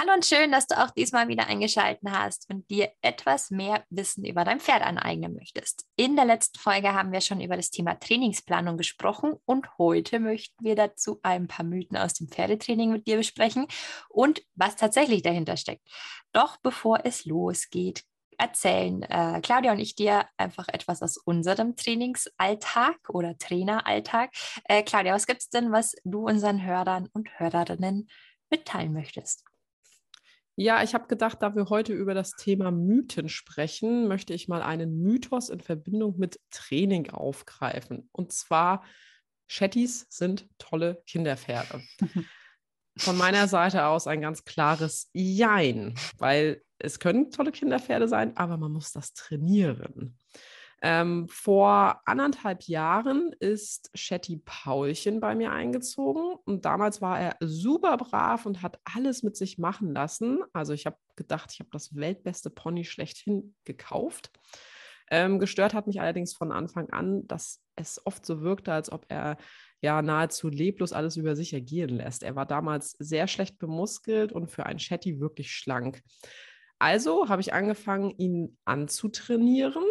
Hallo 0.00 0.12
und 0.14 0.24
schön, 0.24 0.52
dass 0.52 0.68
du 0.68 0.80
auch 0.80 0.92
diesmal 0.92 1.26
wieder 1.26 1.48
eingeschaltet 1.48 2.08
hast 2.08 2.48
und 2.48 2.70
dir 2.70 2.92
etwas 3.02 3.50
mehr 3.50 3.84
Wissen 3.90 4.24
über 4.24 4.44
dein 4.44 4.60
Pferd 4.60 4.82
aneignen 4.82 5.34
möchtest. 5.34 5.86
In 5.96 6.14
der 6.14 6.24
letzten 6.24 6.56
Folge 6.60 6.94
haben 6.94 7.10
wir 7.10 7.20
schon 7.20 7.40
über 7.40 7.56
das 7.56 7.70
Thema 7.70 7.98
Trainingsplanung 7.98 8.76
gesprochen 8.76 9.34
und 9.44 9.76
heute 9.76 10.20
möchten 10.20 10.64
wir 10.64 10.76
dazu 10.76 11.18
ein 11.24 11.48
paar 11.48 11.66
Mythen 11.66 11.96
aus 11.96 12.14
dem 12.14 12.28
Pferdetraining 12.28 12.92
mit 12.92 13.08
dir 13.08 13.16
besprechen 13.16 13.66
und 14.08 14.40
was 14.54 14.76
tatsächlich 14.76 15.22
dahinter 15.22 15.56
steckt. 15.56 15.82
Doch 16.30 16.58
bevor 16.58 17.00
es 17.02 17.24
losgeht, 17.24 18.04
erzählen 18.38 19.02
äh, 19.02 19.40
Claudia 19.42 19.72
und 19.72 19.80
ich 19.80 19.96
dir 19.96 20.28
einfach 20.36 20.68
etwas 20.68 21.02
aus 21.02 21.16
unserem 21.16 21.74
Trainingsalltag 21.74 22.98
oder 23.08 23.36
Traineralltag. 23.36 24.30
Äh, 24.62 24.84
Claudia, 24.84 25.12
was 25.12 25.26
gibt 25.26 25.40
es 25.40 25.48
denn, 25.48 25.72
was 25.72 25.96
du 26.04 26.28
unseren 26.28 26.64
Hörern 26.64 27.08
und 27.12 27.40
Hörerinnen 27.40 28.08
mitteilen 28.48 28.92
möchtest? 28.92 29.44
Ja, 30.60 30.82
ich 30.82 30.92
habe 30.92 31.06
gedacht, 31.06 31.40
da 31.40 31.54
wir 31.54 31.68
heute 31.68 31.92
über 31.92 32.14
das 32.14 32.32
Thema 32.32 32.72
Mythen 32.72 33.28
sprechen, 33.28 34.08
möchte 34.08 34.34
ich 34.34 34.48
mal 34.48 34.60
einen 34.60 35.00
Mythos 35.00 35.50
in 35.50 35.60
Verbindung 35.60 36.18
mit 36.18 36.40
Training 36.50 37.10
aufgreifen. 37.10 38.08
Und 38.10 38.32
zwar, 38.32 38.82
Shetties 39.46 40.08
sind 40.08 40.48
tolle 40.58 41.00
Kinderpferde. 41.06 41.80
Von 42.98 43.16
meiner 43.16 43.46
Seite 43.46 43.86
aus 43.86 44.08
ein 44.08 44.20
ganz 44.20 44.44
klares 44.44 45.10
Jein, 45.12 45.94
weil 46.16 46.60
es 46.80 46.98
können 46.98 47.30
tolle 47.30 47.52
Kinderpferde 47.52 48.08
sein, 48.08 48.36
aber 48.36 48.56
man 48.56 48.72
muss 48.72 48.90
das 48.90 49.12
trainieren. 49.12 50.18
Ähm, 50.80 51.26
vor 51.28 52.00
anderthalb 52.04 52.62
Jahren 52.64 53.32
ist 53.40 53.90
Shetty 53.94 54.40
Paulchen 54.44 55.18
bei 55.18 55.34
mir 55.34 55.50
eingezogen 55.50 56.36
und 56.44 56.64
damals 56.64 57.00
war 57.00 57.18
er 57.18 57.36
super 57.40 57.96
brav 57.96 58.46
und 58.46 58.62
hat 58.62 58.78
alles 58.84 59.24
mit 59.24 59.36
sich 59.36 59.58
machen 59.58 59.92
lassen. 59.92 60.40
Also 60.52 60.72
ich 60.72 60.86
habe 60.86 60.96
gedacht, 61.16 61.50
ich 61.52 61.58
habe 61.58 61.70
das 61.72 61.96
weltbeste 61.96 62.50
Pony 62.50 62.84
schlechthin 62.84 63.56
gekauft. 63.64 64.30
Ähm, 65.10 65.40
gestört 65.40 65.74
hat 65.74 65.88
mich 65.88 66.00
allerdings 66.00 66.34
von 66.34 66.52
Anfang 66.52 66.90
an, 66.90 67.26
dass 67.26 67.60
es 67.74 68.00
oft 68.06 68.24
so 68.24 68.42
wirkte, 68.42 68.72
als 68.72 68.92
ob 68.92 69.06
er 69.08 69.36
ja 69.80 70.02
nahezu 70.02 70.48
leblos 70.48 70.92
alles 70.92 71.16
über 71.16 71.34
sich 71.34 71.52
ergehen 71.54 71.90
lässt. 71.96 72.22
Er 72.22 72.36
war 72.36 72.46
damals 72.46 72.92
sehr 73.00 73.26
schlecht 73.26 73.58
bemuskelt 73.58 74.32
und 74.32 74.48
für 74.48 74.66
einen 74.66 74.78
Shetty 74.78 75.18
wirklich 75.18 75.50
schlank. 75.50 76.02
Also 76.78 77.28
habe 77.28 77.40
ich 77.40 77.52
angefangen, 77.52 78.10
ihn 78.10 78.56
anzutrainieren 78.64 79.84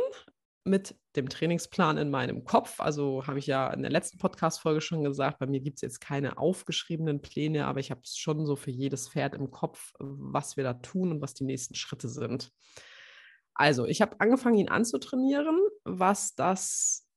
mit 0.68 0.96
dem 1.16 1.30
Trainingsplan 1.30 1.98
in 1.98 2.10
meinem 2.10 2.44
Kopf. 2.44 2.80
Also 2.80 3.26
habe 3.26 3.40
ich 3.40 3.48
ja 3.48 3.72
in 3.74 3.82
der 3.82 3.92
letzten 3.92 4.18
Podcast-Folge 4.18 4.82
schon 4.82 5.04
gesagt, 5.04 5.40
bei 5.40 5.48
mir 5.48 5.60
gibt 5.60 5.78
es 5.78 5.82
jetzt 5.82 6.00
keine 6.00 6.38
aufgeschriebenen 6.38 7.22
Pläne, 7.22 7.66
aber 7.66 7.80
ich 7.80 7.92
habe 7.92 8.02
es 8.04 8.18
schon 8.18 8.46
so 8.46 8.56
für 8.56 8.72
jedes 8.72 9.10
Pferd 9.10 9.34
im 9.34 9.50
Kopf, 9.50 9.94
was 10.00 10.58
wir 10.58 10.64
da 10.64 10.74
tun 10.74 11.12
und 11.12 11.22
was 11.22 11.34
die 11.34 11.46
nächsten 11.46 11.76
Schritte 11.76 12.10
sind. 12.10 12.52
Also, 13.54 13.86
ich 13.86 14.02
habe 14.02 14.20
angefangen, 14.20 14.58
ihn 14.58 14.70
anzutrainieren. 14.70 15.60
Was 15.84 16.36
das 16.36 17.08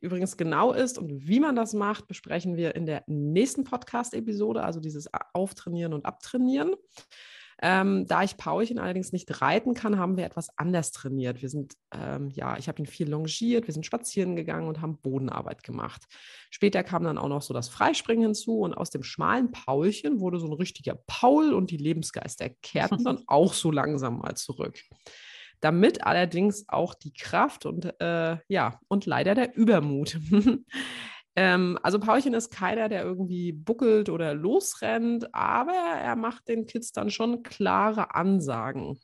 übrigens 0.00 0.36
genau 0.36 0.72
ist 0.72 0.98
und 0.98 1.28
wie 1.28 1.38
man 1.38 1.54
das 1.54 1.74
macht, 1.74 2.08
besprechen 2.08 2.56
wir 2.56 2.74
in 2.74 2.86
der 2.86 3.04
nächsten 3.06 3.64
Podcast-Episode, 3.64 4.64
also 4.64 4.80
dieses 4.80 5.08
Auftrainieren 5.32 5.92
und 5.92 6.06
Abtrainieren. 6.06 6.74
Ähm, 7.64 8.06
da 8.08 8.24
ich 8.24 8.36
Paulchen 8.36 8.80
allerdings 8.80 9.12
nicht 9.12 9.40
reiten 9.40 9.74
kann, 9.74 9.96
haben 9.96 10.16
wir 10.16 10.24
etwas 10.24 10.48
anders 10.58 10.90
trainiert. 10.90 11.42
Wir 11.42 11.48
sind, 11.48 11.74
ähm, 11.94 12.28
ja, 12.34 12.58
ich 12.58 12.66
habe 12.66 12.82
ihn 12.82 12.86
viel 12.86 13.08
longiert, 13.08 13.68
wir 13.68 13.72
sind 13.72 13.86
spazieren 13.86 14.34
gegangen 14.34 14.66
und 14.66 14.80
haben 14.80 14.98
Bodenarbeit 14.98 15.62
gemacht. 15.62 16.02
Später 16.50 16.82
kam 16.82 17.04
dann 17.04 17.18
auch 17.18 17.28
noch 17.28 17.40
so 17.40 17.54
das 17.54 17.68
Freispringen 17.68 18.24
hinzu 18.24 18.58
und 18.58 18.74
aus 18.74 18.90
dem 18.90 19.04
schmalen 19.04 19.52
Paulchen 19.52 20.18
wurde 20.18 20.40
so 20.40 20.48
ein 20.48 20.52
richtiger 20.52 20.98
Paul 21.06 21.54
und 21.54 21.70
die 21.70 21.76
Lebensgeister 21.76 22.48
kehrten 22.48 23.04
dann 23.04 23.22
auch 23.28 23.54
so 23.54 23.70
langsam 23.70 24.18
mal 24.18 24.34
zurück 24.34 24.80
damit 25.60 26.04
allerdings 26.04 26.64
auch 26.66 26.92
die 26.92 27.12
Kraft 27.12 27.66
und 27.66 27.94
äh, 28.00 28.36
ja, 28.48 28.80
und 28.88 29.06
leider 29.06 29.36
der 29.36 29.54
Übermut. 29.54 30.18
Ähm, 31.34 31.78
also 31.82 31.98
Paulchen 31.98 32.34
ist 32.34 32.50
keiner, 32.50 32.88
der 32.88 33.02
irgendwie 33.02 33.52
buckelt 33.52 34.08
oder 34.10 34.34
losrennt, 34.34 35.34
aber 35.34 35.72
er 35.72 36.16
macht 36.16 36.48
den 36.48 36.66
Kids 36.66 36.92
dann 36.92 37.10
schon 37.10 37.42
klare 37.42 38.14
Ansagen. 38.14 38.98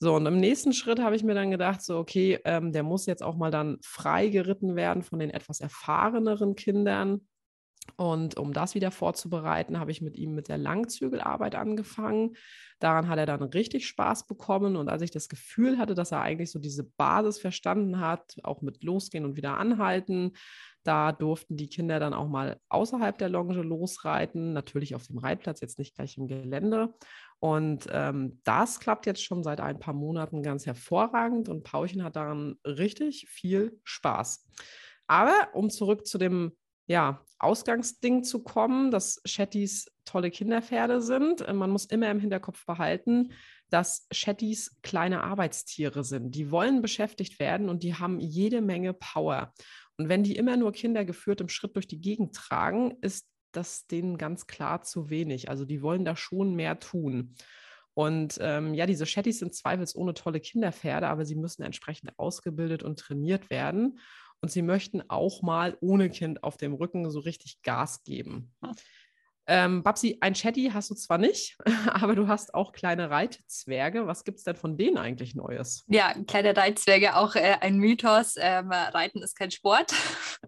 So, 0.00 0.14
und 0.14 0.26
im 0.26 0.36
nächsten 0.36 0.72
Schritt 0.72 1.00
habe 1.00 1.16
ich 1.16 1.24
mir 1.24 1.34
dann 1.34 1.50
gedacht, 1.50 1.82
so, 1.82 1.98
okay, 1.98 2.38
ähm, 2.44 2.72
der 2.72 2.84
muss 2.84 3.06
jetzt 3.06 3.22
auch 3.22 3.36
mal 3.36 3.50
dann 3.50 3.78
frei 3.82 4.28
geritten 4.28 4.76
werden 4.76 5.02
von 5.02 5.18
den 5.18 5.30
etwas 5.30 5.60
erfahreneren 5.60 6.54
Kindern. 6.54 7.26
Und 7.96 8.36
um 8.36 8.52
das 8.52 8.74
wieder 8.74 8.90
vorzubereiten, 8.90 9.78
habe 9.78 9.90
ich 9.90 10.00
mit 10.00 10.16
ihm 10.16 10.34
mit 10.34 10.48
der 10.48 10.58
Langzügelarbeit 10.58 11.54
angefangen. 11.54 12.36
Daran 12.78 13.08
hat 13.08 13.18
er 13.18 13.26
dann 13.26 13.42
richtig 13.42 13.86
Spaß 13.86 14.26
bekommen. 14.26 14.76
Und 14.76 14.88
als 14.88 15.02
ich 15.02 15.10
das 15.10 15.28
Gefühl 15.28 15.78
hatte, 15.78 15.94
dass 15.94 16.12
er 16.12 16.20
eigentlich 16.20 16.50
so 16.50 16.58
diese 16.58 16.84
Basis 16.84 17.38
verstanden 17.38 18.00
hat, 18.00 18.36
auch 18.44 18.62
mit 18.62 18.84
losgehen 18.84 19.24
und 19.24 19.36
wieder 19.36 19.58
anhalten, 19.58 20.32
da 20.84 21.12
durften 21.12 21.56
die 21.56 21.68
Kinder 21.68 21.98
dann 21.98 22.14
auch 22.14 22.28
mal 22.28 22.60
außerhalb 22.68 23.18
der 23.18 23.28
Longe 23.28 23.60
losreiten, 23.62 24.52
natürlich 24.52 24.94
auf 24.94 25.06
dem 25.06 25.18
Reitplatz, 25.18 25.60
jetzt 25.60 25.78
nicht 25.78 25.94
gleich 25.94 26.16
im 26.16 26.28
Gelände. 26.28 26.94
Und 27.40 27.86
ähm, 27.90 28.40
das 28.44 28.80
klappt 28.80 29.06
jetzt 29.06 29.22
schon 29.22 29.42
seit 29.42 29.60
ein 29.60 29.80
paar 29.80 29.94
Monaten 29.94 30.42
ganz 30.42 30.66
hervorragend 30.66 31.48
und 31.48 31.64
Paulchen 31.64 32.04
hat 32.04 32.16
daran 32.16 32.56
richtig 32.64 33.28
viel 33.28 33.78
Spaß. 33.84 34.46
Aber 35.06 35.48
um 35.52 35.68
zurück 35.68 36.06
zu 36.06 36.16
dem 36.16 36.52
ja, 36.88 37.22
Ausgangsding 37.38 38.24
zu 38.24 38.42
kommen, 38.42 38.90
dass 38.90 39.20
Shetties 39.24 39.90
tolle 40.04 40.30
Kinderpferde 40.30 41.00
sind. 41.00 41.42
Äh, 41.42 41.52
man 41.52 41.70
muss 41.70 41.86
immer 41.86 42.10
im 42.10 42.20
Hinterkopf 42.20 42.64
behalten, 42.66 43.32
dass 43.70 44.06
Shetties 44.10 44.76
kleine 44.82 45.22
Arbeitstiere 45.22 46.04
sind. 46.04 46.34
Die 46.34 46.50
wollen 46.50 46.80
beschäftigt 46.82 47.38
werden 47.38 47.68
und 47.68 47.82
die 47.82 47.94
haben 47.94 48.18
jede 48.18 48.60
Menge 48.60 48.94
Power. 48.94 49.52
Und 49.96 50.08
wenn 50.08 50.22
die 50.22 50.36
immer 50.36 50.56
nur 50.56 50.72
Kinder 50.72 51.04
geführt 51.04 51.40
im 51.40 51.48
Schritt 51.48 51.76
durch 51.76 51.86
die 51.86 52.00
Gegend 52.00 52.34
tragen, 52.34 52.96
ist 53.00 53.28
das 53.52 53.86
denen 53.86 54.18
ganz 54.18 54.46
klar 54.46 54.82
zu 54.82 55.10
wenig. 55.10 55.50
Also 55.50 55.64
die 55.64 55.82
wollen 55.82 56.04
da 56.04 56.16
schon 56.16 56.54
mehr 56.54 56.78
tun. 56.78 57.34
Und 57.94 58.38
ähm, 58.40 58.74
ja, 58.74 58.86
diese 58.86 59.06
Shetties 59.06 59.40
sind 59.40 59.54
zweifelsohne 59.54 60.14
tolle 60.14 60.38
Kinderpferde, 60.38 61.08
aber 61.08 61.24
sie 61.24 61.34
müssen 61.34 61.62
entsprechend 61.62 62.16
ausgebildet 62.16 62.84
und 62.84 62.98
trainiert 62.98 63.50
werden. 63.50 63.98
Und 64.40 64.50
sie 64.50 64.62
möchten 64.62 65.02
auch 65.08 65.42
mal 65.42 65.76
ohne 65.80 66.10
Kind 66.10 66.44
auf 66.44 66.56
dem 66.56 66.74
Rücken 66.74 67.10
so 67.10 67.20
richtig 67.20 67.62
Gas 67.62 68.04
geben. 68.04 68.54
Hm. 68.62 68.72
Ähm, 69.50 69.82
Babsi, 69.82 70.18
ein 70.20 70.34
Chatty 70.34 70.72
hast 70.74 70.90
du 70.90 70.94
zwar 70.94 71.16
nicht, 71.16 71.56
aber 71.86 72.14
du 72.14 72.28
hast 72.28 72.52
auch 72.52 72.72
kleine 72.72 73.08
Reitzwerge. 73.08 74.06
Was 74.06 74.24
gibt 74.24 74.38
es 74.38 74.44
denn 74.44 74.56
von 74.56 74.76
denen 74.76 74.98
eigentlich 74.98 75.34
Neues? 75.34 75.84
Ja, 75.88 76.12
kleine 76.26 76.54
Reitzwerge, 76.54 77.16
auch 77.16 77.34
äh, 77.34 77.56
ein 77.62 77.78
Mythos. 77.78 78.34
Ähm, 78.38 78.70
Reiten 78.70 79.22
ist 79.22 79.36
kein 79.38 79.50
Sport. 79.50 79.94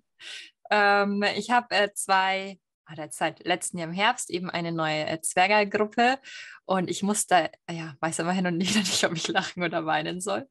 ähm, 0.70 1.24
ich 1.34 1.50
habe 1.50 1.74
äh, 1.74 1.88
zwei, 1.94 2.58
oder 2.92 3.08
seit 3.10 3.42
letzten 3.46 3.78
Jahr 3.78 3.88
im 3.88 3.94
Herbst 3.94 4.28
eben 4.28 4.50
eine 4.50 4.70
neue 4.70 5.06
äh, 5.06 5.20
Zwergergruppe 5.22 6.18
und 6.66 6.90
ich 6.90 7.02
musste, 7.02 7.50
ja, 7.70 7.94
weiß 8.00 8.18
immerhin 8.18 8.54
nicht, 8.58 8.76
nicht, 8.76 9.04
ob 9.06 9.14
ich 9.14 9.28
lachen 9.28 9.62
oder 9.62 9.86
weinen 9.86 10.20
soll. 10.20 10.46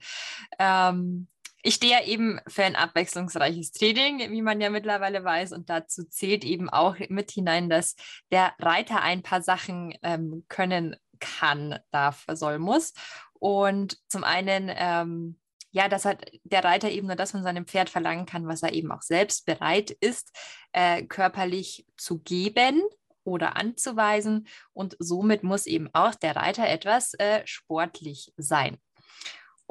Ähm, 0.58 1.28
ich 1.62 1.76
stehe 1.76 1.92
ja 1.92 2.06
eben 2.06 2.40
für 2.48 2.64
ein 2.64 2.76
abwechslungsreiches 2.76 3.72
Training, 3.72 4.32
wie 4.32 4.42
man 4.42 4.62
ja 4.62 4.70
mittlerweile 4.70 5.24
weiß. 5.24 5.52
Und 5.52 5.70
dazu 5.70 6.04
zählt 6.06 6.44
eben 6.44 6.70
auch 6.70 6.96
mit 7.10 7.32
hinein, 7.32 7.70
dass 7.70 7.96
der 8.32 8.54
Reiter 8.60 9.02
ein 9.02 9.24
paar 9.24 9.42
Sachen 9.42 9.94
ähm, 10.02 10.46
können 10.48 10.96
kann, 11.20 11.80
darf, 11.92 12.26
soll, 12.32 12.60
muss. 12.60 12.94
Und 13.34 13.98
zum 14.08 14.24
einen, 14.24 14.72
ähm, 14.74 15.40
ja, 15.72 15.90
dass 15.90 16.06
halt 16.06 16.40
der 16.44 16.64
Reiter 16.64 16.90
eben 16.90 17.08
nur 17.08 17.16
das 17.16 17.32
von 17.32 17.44
seinem 17.44 17.68
Pferd 17.68 17.90
verlangen 17.90 18.26
kann, 18.26 18.48
was 18.48 18.64
er 18.64 18.74
eben 18.74 18.92
auch 18.92 19.02
selbst 19.02 19.46
bereit 19.46 19.92
ist, 19.92 20.36
äh, 20.72 21.04
körperlich 21.04 21.86
zu 21.98 22.20
geben 22.20 22.82
oder 23.24 23.58
anzuweisen. 23.58 24.48
Und 24.72 24.96
somit 25.00 25.44
muss 25.44 25.66
eben 25.66 25.90
auch 25.94 26.16
der 26.16 26.38
Reiter 26.38 26.68
etwas 26.68 27.14
äh, 27.16 27.46
sportlich 27.46 28.32
sein. 28.38 28.78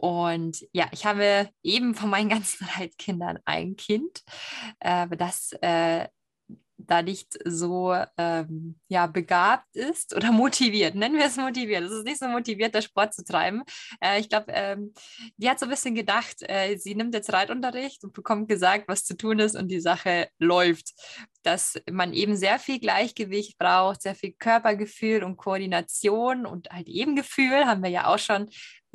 Und 0.01 0.65
ja, 0.73 0.87
ich 0.93 1.07
habe 1.07 1.51
eben 1.65 1.97
von 1.97 2.09
meinen 2.09 2.29
ganzen 2.29 2.67
Reitkindern 2.79 3.41
ein 3.45 3.75
Kind, 3.75 4.23
äh, 4.79 5.09
das 5.09 5.53
äh, 5.61 6.07
da 6.77 7.03
nicht 7.03 7.37
so 7.45 7.97
ähm, 8.17 8.79
ja, 8.87 9.09
begabt 9.09 9.75
ist 9.75 10.15
oder 10.15 10.31
motiviert. 10.31 10.95
Nennen 10.95 11.17
wir 11.17 11.27
es 11.27 11.37
motiviert. 11.37 11.83
Es 11.83 11.91
ist 11.91 12.05
nicht 12.05 12.21
so 12.21 12.29
motiviert, 12.29 12.77
das 12.77 12.85
Sport 12.85 13.13
zu 13.13 13.25
treiben. 13.25 13.65
Äh, 14.01 14.21
ich 14.21 14.29
glaube, 14.29 14.53
ähm, 14.53 14.95
die 15.37 15.51
hat 15.51 15.59
so 15.59 15.67
ein 15.67 15.71
bisschen 15.71 15.97
gedacht, 15.97 16.37
äh, 16.43 16.77
sie 16.77 16.95
nimmt 16.95 17.15
jetzt 17.15 17.33
Reitunterricht 17.33 18.05
und 18.05 18.13
bekommt 18.13 18.49
gesagt, 18.49 18.85
was 18.87 19.05
zu 19.05 19.17
tun 19.17 19.41
ist 19.41 19.57
und 19.57 19.67
die 19.67 19.81
Sache 19.81 20.29
läuft. 20.39 20.93
Dass 21.43 21.75
man 21.91 22.13
eben 22.13 22.37
sehr 22.37 22.61
viel 22.61 22.79
Gleichgewicht 22.79 23.59
braucht, 23.59 24.03
sehr 24.03 24.15
viel 24.15 24.33
Körpergefühl 24.39 25.25
und 25.25 25.37
Koordination 25.39 26.47
und 26.47 26.71
halt 26.71 26.87
eben 26.87 27.17
Gefühl, 27.17 27.67
haben 27.67 27.83
wir 27.83 27.91
ja 27.91 28.07
auch 28.07 28.21
schon 28.21 28.49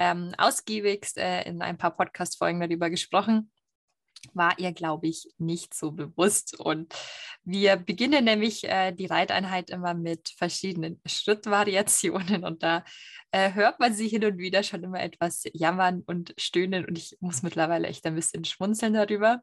ähm, 0.03 0.33
ausgiebigst 0.37 1.17
äh, 1.17 1.43
in 1.43 1.61
ein 1.61 1.77
paar 1.77 1.95
Podcast-Folgen 1.95 2.59
darüber 2.59 2.89
gesprochen 2.89 3.49
war 4.33 4.57
ihr, 4.57 4.71
glaube 4.71 5.07
ich, 5.07 5.27
nicht 5.37 5.73
so 5.73 5.91
bewusst. 5.91 6.57
Und 6.57 6.93
wir 7.43 7.75
beginnen 7.75 8.23
nämlich 8.23 8.63
äh, 8.63 8.93
die 8.93 9.05
Reiteinheit 9.05 9.69
immer 9.69 9.93
mit 9.93 10.33
verschiedenen 10.37 11.01
Schrittvariationen 11.05 12.45
und 12.45 12.63
da 12.63 12.85
äh, 13.31 13.53
hört 13.53 13.79
man 13.79 13.93
sie 13.93 14.07
hin 14.07 14.23
und 14.23 14.37
wieder 14.37 14.63
schon 14.63 14.83
immer 14.83 15.01
etwas 15.01 15.43
jammern 15.53 16.03
und 16.05 16.33
stöhnen 16.37 16.85
und 16.85 16.97
ich 16.97 17.17
muss 17.19 17.43
mittlerweile 17.43 17.87
echt 17.87 18.05
ein 18.05 18.15
bisschen 18.15 18.45
schmunzeln 18.45 18.93
darüber. 18.93 19.41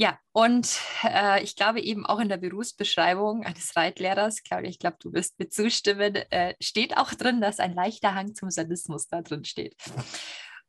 Ja, 0.00 0.18
und 0.32 0.80
äh, 1.04 1.42
ich 1.42 1.56
glaube 1.56 1.82
eben 1.82 2.06
auch 2.06 2.20
in 2.20 2.30
der 2.30 2.38
Berufsbeschreibung 2.38 3.44
eines 3.44 3.76
Reitlehrers, 3.76 4.42
Claudia, 4.42 4.70
ich 4.70 4.78
glaube, 4.78 4.96
du 4.98 5.12
wirst 5.12 5.38
mir 5.38 5.50
zustimmen, 5.50 6.14
äh, 6.14 6.54
steht 6.58 6.96
auch 6.96 7.12
drin, 7.12 7.42
dass 7.42 7.58
ein 7.58 7.74
leichter 7.74 8.14
Hang 8.14 8.34
zum 8.34 8.50
Sadismus 8.50 9.08
da 9.08 9.20
drin 9.20 9.44
steht. 9.44 9.76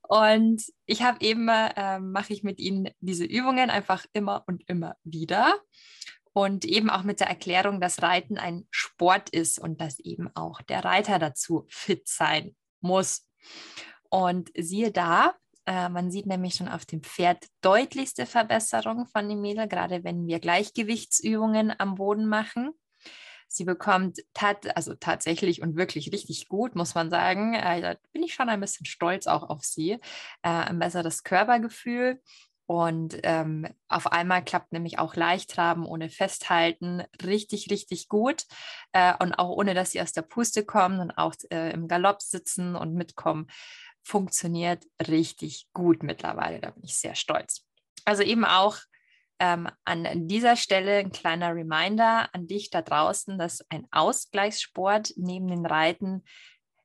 Und 0.02 0.62
ich 0.86 1.02
habe 1.04 1.22
eben, 1.22 1.48
äh, 1.48 2.00
mache 2.00 2.34
ich 2.34 2.44
mit 2.44 2.60
ihnen 2.60 2.90
diese 3.00 3.24
Übungen 3.24 3.70
einfach 3.70 4.06
immer 4.12 4.44
und 4.48 4.68
immer 4.68 4.98
wieder. 5.06 5.58
Und 6.34 6.66
eben 6.66 6.90
auch 6.90 7.04
mit 7.04 7.22
der 7.22 7.28
Erklärung, 7.28 7.80
dass 7.80 8.02
Reiten 8.02 8.38
ein 8.38 8.68
Sport 8.70 9.30
ist 9.30 9.60
und 9.60 9.80
dass 9.80 10.00
eben 10.00 10.30
auch 10.36 10.62
der 10.62 10.84
Reiter 10.84 11.20
dazu 11.20 11.66
fit 11.70 12.06
sein 12.06 12.54
muss. 12.82 13.26
Und 14.10 14.52
siehe 14.58 14.92
da, 14.92 15.36
äh, 15.72 15.88
man 15.88 16.12
sieht 16.12 16.26
nämlich 16.26 16.56
schon 16.56 16.68
auf 16.68 16.86
dem 16.86 17.02
Pferd 17.02 17.46
deutlichste 17.62 18.26
Verbesserung 18.26 19.08
von 19.08 19.30
dem 19.30 19.40
Mädel, 19.40 19.70
gerade 19.70 20.04
wenn 20.04 20.28
wir 20.28 20.42
Gleichgewichtsübungen 20.42 21.74
am 21.78 21.96
Boden 21.96 22.28
machen. 22.28 22.72
Sie 23.48 23.64
bekommt 23.64 24.20
tat, 24.34 24.76
also 24.76 24.96
tatsächlich 24.96 25.62
und 25.62 25.78
wirklich 25.78 26.12
richtig 26.12 26.50
gut, 26.50 26.76
muss 26.76 26.94
man 26.94 27.10
sagen. 27.10 27.54
Äh, 27.54 27.80
da 27.80 27.96
bin 28.12 28.22
ich 28.22 28.34
schon 28.34 28.50
ein 28.50 28.60
bisschen 28.60 28.86
stolz 28.86 29.28
auch 29.28 29.44
auf 29.44 29.64
sie. 29.64 29.92
Äh, 29.92 30.50
ein 30.50 30.80
besseres 30.80 31.24
Körpergefühl. 31.24 32.22
Und 32.66 33.20
ähm, 33.24 33.68
auf 33.88 34.12
einmal 34.12 34.44
klappt 34.44 34.72
nämlich 34.72 35.00
auch 35.00 35.16
Leichttraben 35.16 35.86
ohne 35.86 36.10
Festhalten 36.10 37.04
richtig, 37.24 37.70
richtig 37.70 38.10
gut. 38.10 38.44
Äh, 38.92 39.14
und 39.20 39.34
auch 39.34 39.50
ohne, 39.50 39.74
dass 39.74 39.92
sie 39.92 40.02
aus 40.02 40.12
der 40.12 40.22
Puste 40.22 40.66
kommen 40.66 41.00
und 41.00 41.12
auch 41.12 41.34
äh, 41.50 41.72
im 41.72 41.88
Galopp 41.88 42.22
sitzen 42.22 42.76
und 42.76 42.94
mitkommen, 42.94 43.48
funktioniert 44.04 44.86
richtig 45.08 45.68
gut 45.74 46.04
mittlerweile. 46.04 46.60
Da 46.60 46.72
bin 46.72 46.84
ich 46.84 46.98
sehr 46.98 47.16
stolz. 47.16 47.66
Also 48.06 48.24
eben 48.24 48.46
auch 48.46 48.78
ähm, 49.40 49.68
an 49.86 50.28
dieser 50.28 50.56
Stelle 50.56 50.98
ein 50.98 51.12
kleiner 51.12 51.56
Reminder 51.56 52.30
an 52.34 52.48
dich 52.48 52.70
da 52.70 52.82
draußen, 52.82 53.38
dass 53.38 53.66
ein 53.70 53.88
Ausgleichssport 53.92 55.14
neben 55.18 55.48
den 55.48 55.66
Reiten 55.66 56.24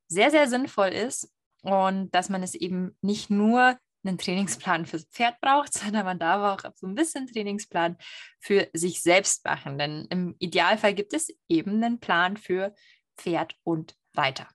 sehr, 0.08 0.30
sehr 0.30 0.48
sinnvoll 0.48 0.88
ist 0.88 1.30
und 1.62 2.14
dass 2.14 2.28
man 2.28 2.42
es 2.42 2.54
eben 2.54 2.96
nicht 3.02 3.28
nur 3.28 3.78
einen 4.04 4.18
Trainingsplan 4.18 4.86
fürs 4.86 5.04
Pferd 5.04 5.40
braucht, 5.40 5.74
sondern 5.74 6.06
man 6.06 6.18
darf 6.18 6.64
auch 6.64 6.70
so 6.76 6.86
ein 6.86 6.94
bisschen 6.94 7.26
Trainingsplan 7.26 7.96
für 8.40 8.68
sich 8.72 9.02
selbst 9.02 9.44
machen. 9.44 9.78
Denn 9.78 10.06
im 10.10 10.34
Idealfall 10.38 10.94
gibt 10.94 11.12
es 11.12 11.28
eben 11.48 11.82
einen 11.82 12.00
Plan 12.00 12.36
für 12.36 12.74
Pferd 13.18 13.54
und 13.64 13.96
Reiter. 14.14 14.48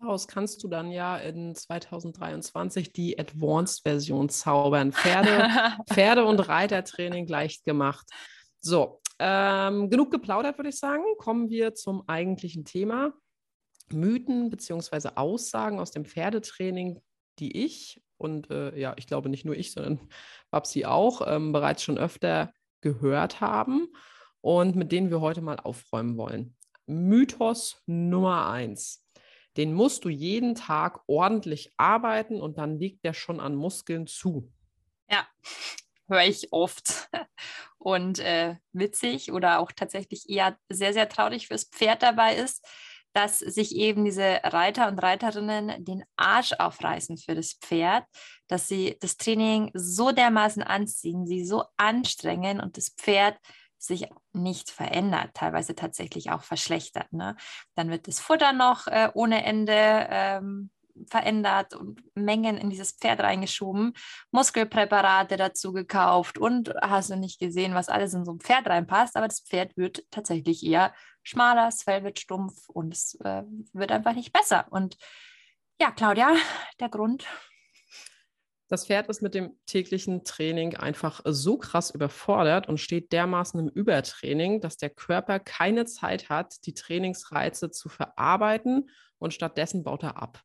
Daraus 0.00 0.28
kannst 0.28 0.62
du 0.62 0.68
dann 0.68 0.92
ja 0.92 1.16
in 1.16 1.54
2023 1.54 2.92
die 2.92 3.18
Advanced-Version 3.18 4.28
zaubern. 4.28 4.92
Pferde, 4.92 5.48
Pferde- 5.90 6.24
und 6.24 6.38
Reitertraining 6.48 7.26
leicht 7.26 7.64
gemacht. 7.64 8.06
So, 8.60 9.00
ähm, 9.18 9.90
genug 9.90 10.12
geplaudert, 10.12 10.56
würde 10.56 10.68
ich 10.68 10.78
sagen. 10.78 11.02
Kommen 11.18 11.50
wir 11.50 11.74
zum 11.74 12.08
eigentlichen 12.08 12.64
Thema. 12.64 13.12
Mythen 13.90 14.50
bzw. 14.50 15.10
Aussagen 15.16 15.80
aus 15.80 15.90
dem 15.90 16.04
Pferdetraining, 16.04 17.00
die 17.38 17.64
ich 17.64 18.00
und 18.18 18.50
äh, 18.50 18.78
ja, 18.78 18.94
ich 18.98 19.06
glaube 19.06 19.28
nicht 19.28 19.44
nur 19.44 19.56
ich, 19.56 19.72
sondern 19.72 20.00
Babsi 20.50 20.84
auch 20.84 21.22
ähm, 21.26 21.52
bereits 21.52 21.82
schon 21.82 21.98
öfter 21.98 22.52
gehört 22.80 23.40
haben 23.40 23.88
und 24.40 24.76
mit 24.76 24.92
denen 24.92 25.10
wir 25.10 25.20
heute 25.20 25.40
mal 25.40 25.56
aufräumen 25.56 26.16
wollen. 26.16 26.56
Mythos 26.86 27.82
Nummer 27.86 28.48
eins 28.48 29.04
den 29.58 29.74
musst 29.74 30.04
du 30.04 30.08
jeden 30.08 30.54
Tag 30.54 31.00
ordentlich 31.08 31.72
arbeiten 31.76 32.40
und 32.40 32.58
dann 32.58 32.78
liegt 32.78 33.04
der 33.04 33.12
schon 33.12 33.40
an 33.40 33.56
Muskeln 33.56 34.06
zu. 34.06 34.50
Ja, 35.10 35.26
höre 36.08 36.24
ich 36.24 36.52
oft. 36.52 37.10
Und 37.80 38.18
äh, 38.18 38.56
witzig 38.72 39.30
oder 39.30 39.60
auch 39.60 39.70
tatsächlich 39.70 40.28
eher 40.28 40.58
sehr, 40.68 40.92
sehr 40.92 41.08
traurig 41.08 41.46
fürs 41.46 41.64
Pferd 41.64 42.02
dabei 42.02 42.34
ist, 42.34 42.66
dass 43.12 43.38
sich 43.38 43.74
eben 43.76 44.04
diese 44.04 44.40
Reiter 44.42 44.88
und 44.88 44.98
Reiterinnen 44.98 45.84
den 45.84 46.04
Arsch 46.16 46.52
aufreißen 46.58 47.18
für 47.18 47.36
das 47.36 47.54
Pferd, 47.54 48.04
dass 48.48 48.68
sie 48.68 48.96
das 49.00 49.16
Training 49.16 49.70
so 49.74 50.10
dermaßen 50.10 50.62
anziehen, 50.62 51.26
sie 51.26 51.44
so 51.44 51.64
anstrengen 51.76 52.60
und 52.60 52.76
das 52.76 52.90
Pferd 52.90 53.38
sich 53.78 54.08
nicht 54.38 54.70
verändert, 54.70 55.30
teilweise 55.34 55.74
tatsächlich 55.74 56.30
auch 56.30 56.42
verschlechtert. 56.42 57.12
Ne? 57.12 57.36
Dann 57.74 57.90
wird 57.90 58.08
das 58.08 58.20
Futter 58.20 58.52
noch 58.52 58.86
äh, 58.86 59.10
ohne 59.14 59.44
Ende 59.44 60.06
ähm, 60.10 60.70
verändert 61.06 61.74
und 61.74 62.02
Mengen 62.14 62.56
in 62.56 62.70
dieses 62.70 62.92
Pferd 62.92 63.20
reingeschoben, 63.20 63.94
Muskelpräparate 64.30 65.36
dazu 65.36 65.72
gekauft 65.72 66.38
und 66.38 66.74
hast 66.82 67.10
du 67.10 67.16
nicht 67.16 67.38
gesehen, 67.38 67.74
was 67.74 67.88
alles 67.88 68.14
in 68.14 68.24
so 68.24 68.32
ein 68.32 68.40
Pferd 68.40 68.66
reinpasst, 68.66 69.16
aber 69.16 69.28
das 69.28 69.40
Pferd 69.40 69.76
wird 69.76 70.04
tatsächlich 70.10 70.64
eher 70.64 70.92
schmaler, 71.22 71.66
das 71.66 71.82
Fell 71.82 72.04
wird 72.04 72.18
stumpf 72.18 72.68
und 72.68 72.94
es 72.94 73.14
äh, 73.22 73.42
wird 73.72 73.92
einfach 73.92 74.14
nicht 74.14 74.32
besser. 74.32 74.66
Und 74.70 74.96
ja, 75.80 75.90
Claudia, 75.90 76.34
der 76.80 76.88
Grund 76.88 77.26
das 78.68 78.86
Pferd 78.86 79.08
ist 79.08 79.22
mit 79.22 79.34
dem 79.34 79.58
täglichen 79.66 80.24
Training 80.24 80.76
einfach 80.76 81.22
so 81.24 81.56
krass 81.56 81.90
überfordert 81.90 82.68
und 82.68 82.78
steht 82.78 83.12
dermaßen 83.12 83.58
im 83.58 83.68
Übertraining, 83.68 84.60
dass 84.60 84.76
der 84.76 84.90
Körper 84.90 85.40
keine 85.40 85.86
Zeit 85.86 86.28
hat, 86.28 86.66
die 86.66 86.74
Trainingsreize 86.74 87.70
zu 87.70 87.88
verarbeiten 87.88 88.90
und 89.18 89.32
stattdessen 89.32 89.84
baut 89.84 90.02
er 90.02 90.20
ab. 90.22 90.42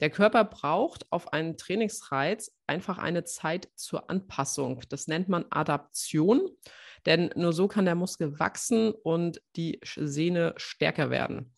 Der 0.00 0.10
Körper 0.10 0.44
braucht 0.44 1.10
auf 1.12 1.32
einen 1.32 1.56
Trainingsreiz 1.56 2.52
einfach 2.66 2.98
eine 2.98 3.24
Zeit 3.24 3.68
zur 3.76 4.10
Anpassung. 4.10 4.82
Das 4.88 5.06
nennt 5.06 5.28
man 5.28 5.44
Adaption, 5.50 6.48
denn 7.06 7.30
nur 7.36 7.52
so 7.52 7.68
kann 7.68 7.84
der 7.84 7.94
Muskel 7.94 8.38
wachsen 8.38 8.92
und 8.92 9.42
die 9.56 9.78
Sehne 9.84 10.54
stärker 10.56 11.10
werden. 11.10 11.54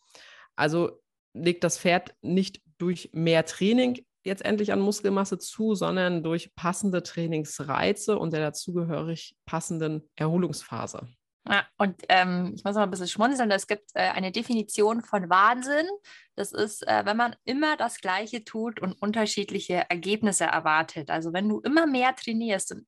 Also 0.57 1.01
legt 1.35 1.65
das 1.65 1.79
Pferd 1.79 2.15
nicht 2.21 2.61
durch 2.79 3.11
mehr 3.13 3.47
Training 3.47 4.05
jetzt 4.25 4.45
endlich 4.45 4.73
an 4.73 4.81
Muskelmasse 4.81 5.39
zu, 5.39 5.75
sondern 5.75 6.23
durch 6.23 6.55
passende 6.55 7.03
Trainingsreize 7.03 8.19
und 8.19 8.33
der 8.33 8.41
dazugehörig 8.41 9.37
passenden 9.47 10.09
Erholungsphase. 10.17 11.09
Ja, 11.49 11.67
und 11.77 12.01
ähm, 12.09 12.53
ich 12.55 12.63
muss 12.63 12.77
noch 12.77 12.83
ein 12.83 12.91
bisschen 12.91 13.09
schmunzeln. 13.09 13.51
Es 13.51 13.67
gibt 13.67 13.91
äh, 13.95 14.03
eine 14.03 14.31
Definition 14.31 15.03
von 15.03 15.29
Wahnsinn. 15.29 15.89
Das 16.37 16.53
ist, 16.53 16.87
äh, 16.87 17.05
wenn 17.05 17.17
man 17.17 17.35
immer 17.45 17.77
das 17.77 18.01
Gleiche 18.01 18.45
tut 18.45 18.81
und 18.81 18.93
unterschiedliche 18.93 19.91
Ergebnisse 19.91 20.45
erwartet. 20.45 21.11
Also 21.11 21.33
wenn 21.33 21.49
du 21.49 21.59
immer 21.61 21.87
mehr 21.87 22.15
trainierst 22.15 22.73
und 22.73 22.87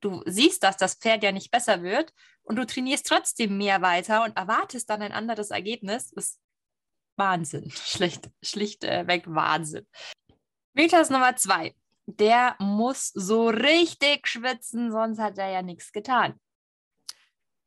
du 0.00 0.22
siehst, 0.26 0.62
dass 0.62 0.76
das 0.76 0.94
Pferd 0.94 1.24
ja 1.24 1.32
nicht 1.32 1.50
besser 1.50 1.82
wird 1.82 2.12
und 2.42 2.56
du 2.56 2.64
trainierst 2.64 3.06
trotzdem 3.06 3.58
mehr 3.58 3.82
weiter 3.82 4.22
und 4.24 4.36
erwartest 4.36 4.88
dann 4.88 5.02
ein 5.02 5.12
anderes 5.12 5.50
Ergebnis, 5.50 6.12
ist 6.12 6.38
Wahnsinn. 7.16 7.70
Schlicht, 7.74 8.30
schlichtweg 8.42 9.24
Wahnsinn. 9.26 9.86
Mythos 10.74 11.10
Nummer 11.10 11.36
zwei. 11.36 11.74
Der 12.06 12.56
muss 12.58 13.08
so 13.08 13.48
richtig 13.48 14.26
schwitzen, 14.26 14.90
sonst 14.90 15.18
hat 15.18 15.38
er 15.38 15.50
ja 15.50 15.62
nichts 15.62 15.92
getan. 15.92 16.34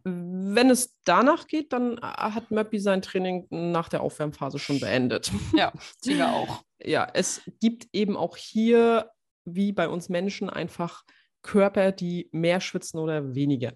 Wenn 0.03 0.69
es 0.69 0.95
danach 1.03 1.47
geht, 1.47 1.73
dann 1.73 1.97
äh, 1.97 2.01
hat 2.01 2.51
Möppi 2.51 2.79
sein 2.79 3.01
Training 3.01 3.47
nach 3.49 3.89
der 3.89 4.01
Aufwärmphase 4.01 4.59
schon 4.59 4.79
beendet. 4.79 5.31
Ja, 5.53 5.73
Tiger 6.01 6.33
auch. 6.33 6.63
ja, 6.79 7.07
es 7.13 7.41
gibt 7.59 7.87
eben 7.91 8.15
auch 8.15 8.37
hier, 8.37 9.09
wie 9.45 9.71
bei 9.71 9.89
uns 9.89 10.09
Menschen, 10.09 10.49
einfach 10.49 11.03
Körper, 11.41 11.91
die 11.91 12.29
mehr 12.31 12.61
schwitzen 12.61 12.99
oder 12.99 13.33
weniger. 13.33 13.73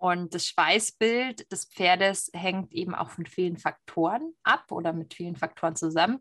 Und 0.00 0.34
das 0.34 0.46
Schweißbild 0.46 1.52
des 1.52 1.66
Pferdes 1.66 2.30
hängt 2.32 2.72
eben 2.72 2.94
auch 2.94 3.10
von 3.10 3.26
vielen 3.26 3.58
Faktoren 3.58 4.32
ab 4.42 4.72
oder 4.72 4.94
mit 4.94 5.12
vielen 5.12 5.36
Faktoren 5.36 5.76
zusammen. 5.76 6.20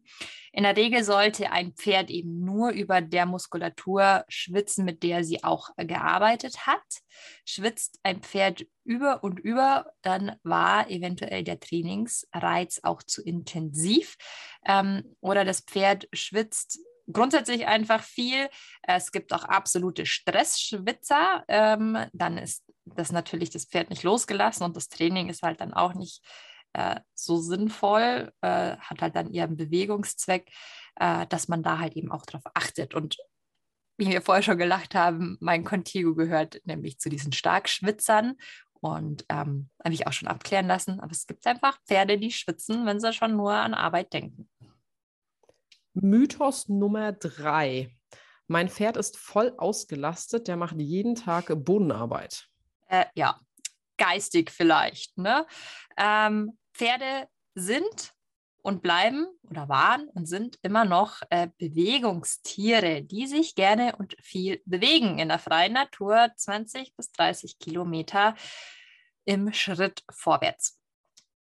In 0.51 0.63
der 0.63 0.75
Regel 0.75 1.01
sollte 1.05 1.53
ein 1.53 1.71
Pferd 1.71 2.09
eben 2.09 2.43
nur 2.43 2.71
über 2.71 2.99
der 2.99 3.25
Muskulatur 3.25 4.25
schwitzen, 4.27 4.83
mit 4.83 5.01
der 5.01 5.23
sie 5.23 5.45
auch 5.45 5.69
gearbeitet 5.77 6.67
hat. 6.67 6.83
Schwitzt 7.45 8.01
ein 8.03 8.21
Pferd 8.21 8.65
über 8.83 9.23
und 9.23 9.39
über, 9.39 9.93
dann 10.01 10.35
war 10.43 10.89
eventuell 10.89 11.45
der 11.45 11.61
Trainingsreiz 11.61 12.81
auch 12.83 13.01
zu 13.01 13.23
intensiv. 13.23 14.17
Ähm, 14.65 15.15
oder 15.21 15.45
das 15.45 15.61
Pferd 15.61 16.09
schwitzt 16.11 16.79
grundsätzlich 17.11 17.65
einfach 17.65 18.03
viel. 18.03 18.49
Es 18.83 19.11
gibt 19.11 19.33
auch 19.33 19.43
absolute 19.43 20.05
Stressschwitzer. 20.05 21.45
Ähm, 21.47 21.97
dann 22.13 22.37
ist 22.37 22.68
das 22.95 23.11
natürlich 23.11 23.49
das 23.49 23.65
Pferd 23.65 23.89
nicht 23.89 24.03
losgelassen 24.03 24.63
und 24.63 24.75
das 24.75 24.89
Training 24.89 25.29
ist 25.29 25.43
halt 25.43 25.61
dann 25.61 25.73
auch 25.73 25.93
nicht 25.93 26.23
äh, 26.73 26.99
so 27.13 27.37
sinnvoll, 27.37 28.31
äh, 28.41 28.77
hat 28.77 29.01
halt 29.01 29.15
dann 29.15 29.31
ihren 29.31 29.57
Bewegungszweck, 29.57 30.51
äh, 30.95 31.25
dass 31.27 31.47
man 31.47 31.63
da 31.63 31.79
halt 31.79 31.95
eben 31.95 32.11
auch 32.11 32.25
drauf 32.25 32.43
achtet. 32.53 32.93
Und 32.93 33.17
wie 33.97 34.07
wir 34.07 34.21
vorher 34.21 34.43
schon 34.43 34.57
gelacht 34.57 34.95
haben, 34.95 35.37
mein 35.41 35.63
Contigo 35.63 36.15
gehört 36.15 36.61
nämlich 36.65 36.99
zu 36.99 37.09
diesen 37.09 37.33
Starkschwitzern 37.33 38.35
und 38.81 39.25
ähm, 39.29 39.69
habe 39.83 39.93
ich 39.93 40.07
auch 40.07 40.13
schon 40.13 40.29
abklären 40.29 40.67
lassen. 40.67 40.99
Aber 40.99 41.11
es 41.11 41.27
gibt 41.27 41.45
einfach 41.47 41.79
Pferde, 41.85 42.17
die 42.17 42.31
schwitzen, 42.31 42.85
wenn 42.85 42.99
sie 42.99 43.13
schon 43.13 43.35
nur 43.35 43.53
an 43.53 43.73
Arbeit 43.73 44.13
denken. 44.13 44.49
Mythos 45.93 46.69
Nummer 46.69 47.11
drei. 47.11 47.93
Mein 48.47 48.69
Pferd 48.69 48.95
ist 48.97 49.17
voll 49.17 49.53
ausgelastet, 49.57 50.47
der 50.47 50.55
macht 50.55 50.79
jeden 50.79 51.15
Tag 51.15 51.51
Bodenarbeit. 51.65 52.47
Äh, 52.89 53.05
ja, 53.15 53.39
geistig 53.97 54.51
vielleicht. 54.51 55.17
Ne? 55.17 55.45
Ähm, 55.97 56.57
Pferde 56.73 57.27
sind 57.55 58.13
und 58.61 58.81
bleiben 58.81 59.27
oder 59.49 59.69
waren 59.69 60.09
und 60.09 60.25
sind 60.25 60.57
immer 60.63 60.85
noch 60.85 61.21
äh, 61.29 61.47
Bewegungstiere, 61.57 63.03
die 63.03 63.27
sich 63.27 63.55
gerne 63.55 63.95
und 63.95 64.15
viel 64.21 64.61
bewegen 64.65 65.19
in 65.19 65.29
der 65.29 65.39
freien 65.39 65.73
Natur, 65.73 66.31
20 66.35 66.95
bis 66.95 67.11
30 67.11 67.59
Kilometer 67.59 68.35
im 69.25 69.53
Schritt 69.53 70.03
vorwärts. 70.11 70.79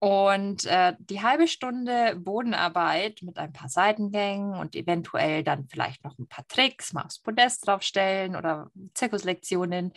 Und 0.04 0.66
äh, 0.66 0.96
die 0.98 1.22
halbe 1.22 1.48
Stunde 1.48 2.16
Bodenarbeit 2.16 3.22
mit 3.22 3.38
ein 3.38 3.54
paar 3.54 3.70
Seitengängen 3.70 4.56
und 4.56 4.76
eventuell 4.76 5.44
dann 5.44 5.68
vielleicht 5.68 6.04
noch 6.04 6.18
ein 6.18 6.28
paar 6.28 6.48
Tricks, 6.48 6.92
mal 6.92 7.04
aufs 7.04 7.20
Podest 7.20 7.68
draufstellen 7.68 8.36
oder 8.36 8.72
Zirkuslektionen, 8.96 9.94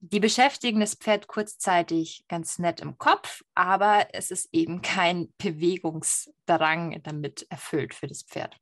die 0.00 0.20
beschäftigen 0.20 0.80
das 0.80 0.94
Pferd 0.94 1.26
kurzzeitig 1.26 2.24
ganz 2.28 2.58
nett 2.58 2.80
im 2.80 2.98
Kopf, 2.98 3.42
aber 3.54 4.06
es 4.12 4.30
ist 4.30 4.48
eben 4.52 4.80
kein 4.80 5.32
Bewegungsdrang 5.38 7.02
damit 7.02 7.46
erfüllt 7.50 7.94
für 7.94 8.06
das 8.06 8.22
Pferd. 8.22 8.56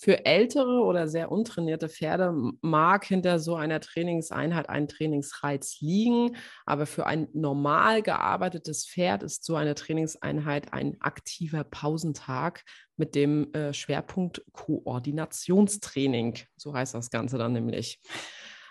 Für 0.00 0.24
ältere 0.26 0.84
oder 0.84 1.08
sehr 1.08 1.32
untrainierte 1.32 1.88
Pferde 1.88 2.32
mag 2.60 3.04
hinter 3.04 3.40
so 3.40 3.56
einer 3.56 3.80
Trainingseinheit 3.80 4.68
ein 4.68 4.86
Trainingsreiz 4.86 5.80
liegen, 5.80 6.36
aber 6.66 6.86
für 6.86 7.06
ein 7.06 7.26
normal 7.32 8.02
gearbeitetes 8.02 8.86
Pferd 8.86 9.24
ist 9.24 9.44
so 9.44 9.56
eine 9.56 9.74
Trainingseinheit 9.74 10.72
ein 10.72 10.96
aktiver 11.00 11.64
Pausentag 11.64 12.62
mit 12.96 13.16
dem 13.16 13.52
äh, 13.54 13.74
Schwerpunkt 13.74 14.44
Koordinationstraining. 14.52 16.38
So 16.56 16.74
heißt 16.74 16.94
das 16.94 17.10
Ganze 17.10 17.36
dann 17.36 17.54
nämlich. 17.54 18.00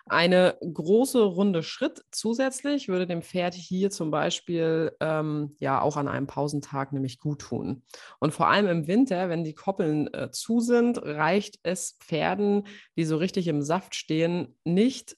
Eine 0.09 0.57
große 0.61 1.21
Runde 1.21 1.63
Schritt 1.63 2.03
zusätzlich 2.11 2.87
würde 2.87 3.07
dem 3.07 3.21
Pferd 3.21 3.53
hier 3.53 3.89
zum 3.89 4.11
Beispiel 4.11 4.95
ähm, 4.99 5.55
ja 5.59 5.81
auch 5.81 5.97
an 5.97 6.07
einem 6.07 6.27
Pausentag 6.27 6.93
nämlich 6.93 7.19
gut 7.19 7.39
tun. 7.39 7.83
Und 8.19 8.33
vor 8.33 8.47
allem 8.47 8.67
im 8.67 8.87
Winter, 8.87 9.29
wenn 9.29 9.43
die 9.43 9.53
Koppeln 9.53 10.13
äh, 10.13 10.31
zu 10.31 10.59
sind, 10.59 10.97
reicht 11.03 11.59
es 11.63 11.97
Pferden, 11.99 12.67
die 12.95 13.05
so 13.05 13.17
richtig 13.17 13.47
im 13.47 13.61
Saft 13.61 13.95
stehen, 13.95 14.55
nicht 14.63 15.17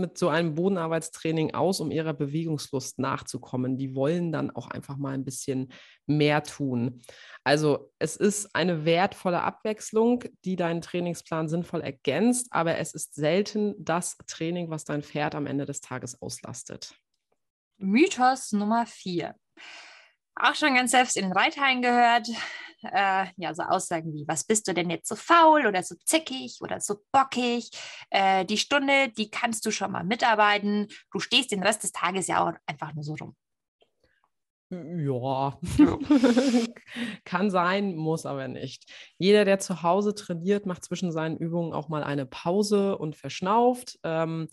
mit 0.00 0.18
so 0.18 0.28
einem 0.28 0.54
Bodenarbeitstraining 0.54 1.54
aus, 1.54 1.80
um 1.80 1.90
ihrer 1.90 2.12
Bewegungslust 2.12 2.98
nachzukommen. 2.98 3.78
Die 3.78 3.94
wollen 3.94 4.32
dann 4.32 4.50
auch 4.50 4.68
einfach 4.68 4.96
mal 4.96 5.14
ein 5.14 5.24
bisschen 5.24 5.72
mehr 6.06 6.42
tun. 6.42 7.02
Also 7.44 7.92
es 7.98 8.16
ist 8.16 8.54
eine 8.54 8.84
wertvolle 8.84 9.42
Abwechslung, 9.42 10.24
die 10.44 10.56
deinen 10.56 10.80
Trainingsplan 10.80 11.48
sinnvoll 11.48 11.80
ergänzt, 11.80 12.48
aber 12.50 12.78
es 12.78 12.94
ist 12.94 13.14
selten 13.14 13.74
das 13.78 14.16
Training, 14.26 14.70
was 14.70 14.84
dein 14.84 15.02
Pferd 15.02 15.34
am 15.34 15.46
Ende 15.46 15.66
des 15.66 15.80
Tages 15.80 16.20
auslastet. 16.20 16.94
Mythos 17.76 18.52
Nummer 18.52 18.86
vier. 18.86 19.34
Auch 20.36 20.54
schon 20.54 20.74
ganz 20.74 20.90
selbst 20.90 21.16
in 21.16 21.24
den 21.24 21.32
Reithallen 21.32 21.82
gehört 21.82 22.28
äh, 22.92 23.26
ja, 23.36 23.54
so 23.54 23.62
Aussagen 23.62 24.12
wie, 24.12 24.26
was 24.26 24.44
bist 24.44 24.68
du 24.68 24.74
denn 24.74 24.90
jetzt 24.90 25.08
so 25.08 25.16
faul 25.16 25.66
oder 25.66 25.82
so 25.82 25.94
zickig 26.04 26.58
oder 26.60 26.80
so 26.80 26.96
bockig? 27.12 27.70
Äh, 28.10 28.44
die 28.44 28.58
Stunde, 28.58 29.10
die 29.16 29.30
kannst 29.30 29.64
du 29.66 29.70
schon 29.70 29.92
mal 29.92 30.04
mitarbeiten. 30.04 30.88
Du 31.12 31.20
stehst 31.20 31.50
den 31.50 31.62
Rest 31.62 31.82
des 31.82 31.92
Tages 31.92 32.26
ja 32.26 32.46
auch 32.46 32.52
einfach 32.66 32.94
nur 32.94 33.04
so 33.04 33.14
rum. 33.14 33.36
Ja, 34.70 35.58
kann 37.24 37.50
sein, 37.50 37.94
muss 37.94 38.26
aber 38.26 38.48
nicht. 38.48 38.90
Jeder, 39.18 39.44
der 39.44 39.60
zu 39.60 39.82
Hause 39.82 40.14
trainiert, 40.14 40.66
macht 40.66 40.84
zwischen 40.84 41.12
seinen 41.12 41.36
Übungen 41.36 41.72
auch 41.72 41.88
mal 41.88 42.02
eine 42.02 42.26
Pause 42.26 42.98
und 42.98 43.14
verschnauft. 43.14 44.00
Ähm, 44.02 44.48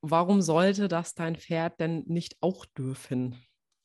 warum 0.00 0.42
sollte 0.42 0.88
das 0.88 1.14
dein 1.14 1.36
Pferd 1.36 1.78
denn 1.78 2.02
nicht 2.06 2.38
auch 2.40 2.64
dürfen? 2.66 3.38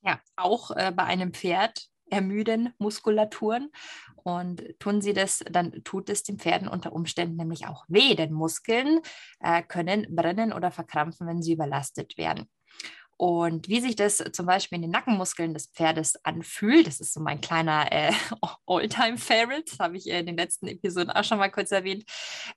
Ja, 0.08 0.20
auch 0.36 0.70
äh, 0.70 0.90
bei 0.90 1.04
einem 1.04 1.34
Pferd 1.34 1.86
ermüden 2.08 2.72
Muskulaturen. 2.78 3.70
Und 4.16 4.62
tun 4.78 5.02
sie 5.02 5.12
das, 5.12 5.44
dann 5.50 5.84
tut 5.84 6.08
es 6.08 6.22
den 6.22 6.38
Pferden 6.38 6.66
unter 6.66 6.94
Umständen 6.94 7.36
nämlich 7.36 7.66
auch 7.66 7.84
weh, 7.88 8.14
denn 8.14 8.32
Muskeln 8.32 9.00
äh, 9.40 9.62
können 9.62 10.06
brennen 10.08 10.54
oder 10.54 10.70
verkrampfen, 10.70 11.26
wenn 11.26 11.42
sie 11.42 11.52
überlastet 11.52 12.16
werden. 12.16 12.48
Und 13.18 13.68
wie 13.68 13.80
sich 13.80 13.96
das 13.96 14.22
zum 14.32 14.46
Beispiel 14.46 14.76
in 14.76 14.82
den 14.82 14.92
Nackenmuskeln 14.92 15.52
des 15.52 15.66
Pferdes 15.66 16.24
anfühlt, 16.24 16.86
das 16.86 17.00
ist 17.00 17.12
so 17.12 17.20
mein 17.20 17.40
kleiner 17.40 17.90
äh, 17.90 18.12
All-Time-Favorite, 18.66 19.76
habe 19.80 19.96
ich 19.96 20.06
in 20.06 20.24
den 20.24 20.36
letzten 20.36 20.68
Episoden 20.68 21.10
auch 21.10 21.24
schon 21.24 21.38
mal 21.38 21.50
kurz 21.50 21.72
erwähnt, 21.72 22.04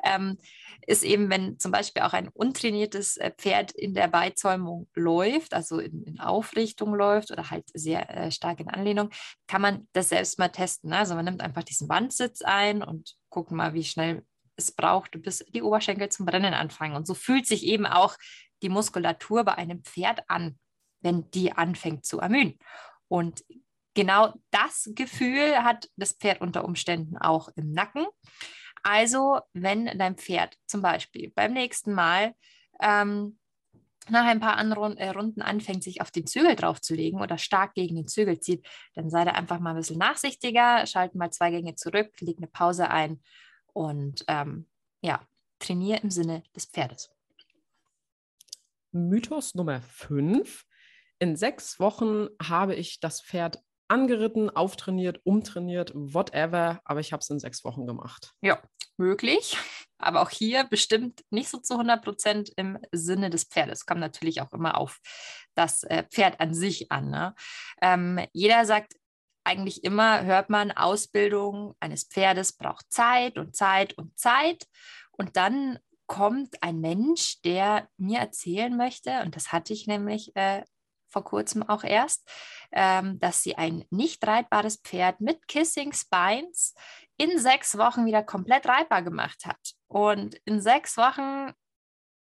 ähm, 0.04 0.38
ist 0.86 1.04
eben, 1.04 1.32
wenn 1.32 1.58
zum 1.58 1.72
Beispiel 1.72 2.04
auch 2.04 2.14
ein 2.14 2.28
untrainiertes 2.28 3.18
äh, 3.18 3.32
Pferd 3.36 3.72
in 3.72 3.96
der 3.96 4.08
Beizäumung 4.08 4.88
läuft, 4.94 5.56
also 5.56 5.80
in, 5.80 6.04
in 6.04 6.20
Aufrichtung 6.20 6.94
läuft 6.94 7.32
oder 7.32 7.50
halt 7.50 7.66
sehr 7.74 8.08
äh, 8.16 8.32
stark 8.32 8.60
in 8.60 8.70
Anlehnung, 8.70 9.10
kann 9.48 9.64
man 9.64 9.88
das 9.94 10.10
selbst 10.10 10.38
mal 10.38 10.50
testen. 10.50 10.92
Ne? 10.92 10.98
Also 10.98 11.16
man 11.16 11.26
nimmt 11.26 11.42
einfach 11.42 11.64
diesen 11.64 11.90
Wandsitz 11.90 12.44
ein 12.44 12.84
und 12.84 13.16
guckt 13.32 13.50
mal, 13.50 13.74
wie 13.74 13.84
schnell 13.84 14.24
es 14.58 14.72
braucht, 14.72 15.20
bis 15.24 15.44
die 15.56 15.64
Oberschenkel 15.64 16.10
zum 16.10 16.28
Brennen 16.28 16.54
anfangen. 16.54 16.96
Und 16.96 17.08
so 17.08 17.16
fühlt 17.16 17.48
sich 17.48 17.66
eben 17.66 17.88
auch 17.88 18.16
die 18.62 18.70
Muskulatur 18.70 19.44
bei 19.44 19.56
einem 19.56 19.84
Pferd 19.84 20.22
an, 20.28 20.58
wenn 21.02 21.30
die 21.32 21.52
anfängt 21.52 22.06
zu 22.06 22.20
ermühen. 22.20 22.58
Und 23.08 23.44
genau 23.94 24.34
das 24.52 24.90
Gefühl 24.96 25.64
hat 25.64 25.90
das 25.96 26.14
Pferd 26.14 26.42
unter 26.42 26.66
Umständen 26.66 27.18
auch 27.18 27.50
im 27.56 27.72
Nacken. 27.72 28.06
Also, 28.84 29.40
wenn 29.54 29.86
dein 29.98 30.16
Pferd 30.16 30.58
zum 30.66 30.82
Beispiel 30.82 31.32
beim 31.36 31.54
nächsten 31.54 31.94
Mal 31.94 32.34
ähm, 32.82 33.38
nach 34.10 34.26
ein 34.26 34.40
paar 34.40 34.58
anderen 34.58 34.98
äh, 34.98 35.10
Runden 35.10 35.42
anfängt, 35.42 35.84
sich 35.84 36.02
auf 36.02 36.10
den 36.10 36.26
Zügel 36.26 36.56
draufzulegen 36.56 37.22
oder 37.22 37.38
stark 37.38 37.76
gegen 37.76 37.96
den 37.96 38.08
Zügel 38.08 38.40
zieht, 38.40 38.68
dann 38.96 39.10
sei 39.10 39.24
da 39.24 39.32
einfach 39.32 39.60
mal 39.60 39.72
ein 39.72 39.76
bisschen 39.76 40.00
nachsichtiger, 40.00 40.86
schalten 40.88 41.20
mal 41.20 41.32
zwei 41.32 41.52
Gänge 41.52 41.76
zurück, 41.76 42.10
leg 42.20 42.38
eine 42.38 42.48
Pause 42.48 42.90
ein 42.90 43.22
und 43.74 44.26
ähm, 44.28 44.68
ja, 45.02 45.22
trainiere 45.60 46.00
im 46.00 46.10
Sinne 46.10 46.44
des 46.56 46.66
Pferdes. 46.66 47.12
Mythos 48.92 49.56
Nummer 49.56 49.82
5. 49.82 50.64
In 51.20 51.36
sechs 51.36 51.80
Wochen 51.80 52.28
habe 52.42 52.76
ich 52.76 53.00
das 53.00 53.22
Pferd 53.22 53.60
angeritten, 53.88 54.50
auftrainiert, 54.50 55.20
umtrainiert, 55.24 55.92
whatever, 55.94 56.80
aber 56.86 57.00
ich 57.00 57.12
habe 57.12 57.22
es 57.22 57.30
in 57.30 57.40
sechs 57.40 57.64
Wochen 57.64 57.86
gemacht. 57.86 58.32
Ja, 58.42 58.62
möglich. 58.98 59.58
Aber 59.98 60.22
auch 60.22 60.30
hier 60.30 60.64
bestimmt 60.64 61.22
nicht 61.30 61.50
so 61.50 61.60
zu 61.60 61.74
100 61.74 62.04
Prozent 62.04 62.52
im 62.56 62.80
Sinne 62.92 63.30
des 63.30 63.44
Pferdes. 63.44 63.86
Kommt 63.86 64.00
natürlich 64.00 64.42
auch 64.42 64.52
immer 64.54 64.78
auf 64.78 65.00
das 65.56 65.84
äh, 65.84 66.04
Pferd 66.10 66.40
an 66.40 66.54
sich 66.54 66.92
an. 66.92 67.10
Ne? 67.10 67.36
Ähm, 67.82 68.20
jeder 68.32 68.66
sagt 68.66 68.96
eigentlich 69.44 69.84
immer, 69.84 70.24
hört 70.24 70.50
man, 70.50 70.72
Ausbildung 70.72 71.76
eines 71.80 72.06
Pferdes 72.06 72.54
braucht 72.54 72.92
Zeit 72.92 73.38
und 73.38 73.56
Zeit 73.56 73.98
und 73.98 74.18
Zeit. 74.18 74.66
Und 75.12 75.36
dann 75.36 75.80
kommt 76.12 76.62
ein 76.62 76.82
Mensch, 76.82 77.40
der 77.42 77.88
mir 77.96 78.20
erzählen 78.20 78.76
möchte, 78.76 79.22
und 79.22 79.38
das 79.38 79.54
hatte 79.54 79.72
ich 79.72 79.88
nämlich 79.88 80.36
äh, 80.36 80.62
vor 81.08 81.24
kurzem 81.24 81.64
auch 81.64 81.86
erst, 81.86 82.30
ähm, 82.74 83.18
dass 83.22 83.44
sie 83.44 83.56
ein 83.56 83.86
nicht 83.92 84.28
reitbares 84.28 84.82
Pferd 84.84 85.22
mit 85.22 85.48
Kissing 85.48 85.94
Spines 85.94 86.76
in 87.16 87.40
sechs 87.40 87.78
Wochen 87.78 88.06
wieder 88.06 88.24
komplett 88.24 88.68
reitbar 88.68 89.04
gemacht 89.04 89.46
hat. 89.46 89.72
Und 89.88 90.36
in 90.44 90.60
sechs 90.60 90.98
Wochen 90.98 91.54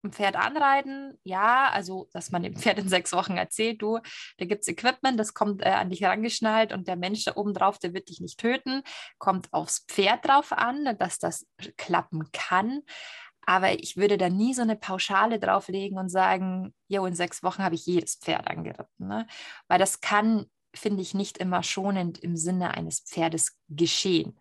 ein 0.04 0.12
Pferd 0.12 0.36
anreiten, 0.36 1.18
ja, 1.24 1.68
also 1.70 2.08
dass 2.12 2.30
man 2.30 2.44
dem 2.44 2.54
Pferd 2.54 2.78
in 2.78 2.88
sechs 2.88 3.12
Wochen 3.12 3.36
erzählt, 3.36 3.82
du, 3.82 3.98
da 4.38 4.44
gibt 4.44 4.62
es 4.62 4.68
Equipment, 4.68 5.18
das 5.18 5.34
kommt 5.34 5.62
äh, 5.62 5.70
an 5.70 5.90
dich 5.90 6.02
herangeschnallt 6.02 6.72
und 6.72 6.86
der 6.86 6.96
Mensch 6.96 7.24
da 7.24 7.34
oben 7.34 7.52
drauf, 7.52 7.80
der 7.80 7.94
wird 7.94 8.08
dich 8.08 8.20
nicht 8.20 8.38
töten, 8.38 8.82
kommt 9.18 9.52
aufs 9.52 9.86
Pferd 9.88 10.24
drauf 10.24 10.52
an, 10.52 10.96
dass 10.98 11.18
das 11.18 11.48
klappen 11.76 12.30
kann. 12.30 12.82
Aber 13.46 13.72
ich 13.78 13.96
würde 13.96 14.18
da 14.18 14.28
nie 14.28 14.54
so 14.54 14.62
eine 14.62 14.76
Pauschale 14.76 15.38
drauflegen 15.38 15.98
und 15.98 16.08
sagen, 16.08 16.74
jo, 16.88 17.04
in 17.06 17.14
sechs 17.14 17.42
Wochen 17.42 17.62
habe 17.62 17.74
ich 17.74 17.86
jedes 17.86 18.16
Pferd 18.16 18.46
angeritten. 18.46 19.08
Ne? 19.08 19.26
Weil 19.68 19.78
das 19.78 20.00
kann, 20.00 20.46
finde 20.74 21.02
ich, 21.02 21.14
nicht 21.14 21.38
immer 21.38 21.62
schonend 21.62 22.18
im 22.18 22.36
Sinne 22.36 22.74
eines 22.74 23.00
Pferdes 23.00 23.58
geschehen. 23.68 24.38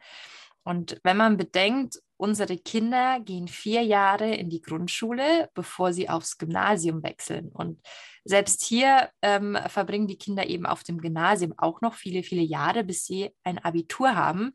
Und 0.64 1.00
wenn 1.04 1.18
man 1.18 1.38
bedenkt, 1.38 2.00
unsere 2.18 2.56
Kinder 2.58 3.20
gehen 3.20 3.48
vier 3.48 3.82
Jahre 3.82 4.36
in 4.36 4.50
die 4.50 4.62
Grundschule, 4.62 5.50
bevor 5.56 5.92
sie 5.92 6.08
aufs 6.08 6.38
Gymnasium 6.38 7.02
wechseln. 7.02 7.50
Und 7.50 7.82
selbst 8.24 8.64
hier 8.64 9.10
ähm, 9.24 9.58
verbringen 9.68 10.08
die 10.08 10.20
Kinder 10.20 10.46
eben 10.46 10.68
auf 10.68 10.84
dem 10.84 11.00
Gymnasium 11.00 11.56
auch 11.58 11.82
noch 11.82 11.96
viele, 11.96 12.22
viele 12.22 12.44
Jahre, 12.44 12.84
bis 12.84 13.06
sie 13.06 13.32
ein 13.44 13.58
Abitur 13.58 14.16
haben. 14.16 14.54